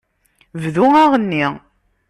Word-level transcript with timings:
Bdu 0.61 0.85
aɣenni. 1.03 1.47